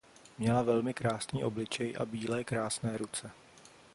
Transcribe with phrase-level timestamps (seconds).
[0.37, 3.31] Měla velmi krásný obličej a bílé krásné ruce.